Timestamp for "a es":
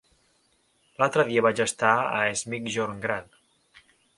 2.17-2.43